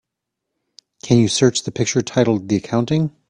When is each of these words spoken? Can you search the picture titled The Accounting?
Can 1.03 1.19
you 1.19 1.27
search 1.27 1.61
the 1.61 1.71
picture 1.71 2.01
titled 2.01 2.49
The 2.49 2.55
Accounting? 2.55 3.15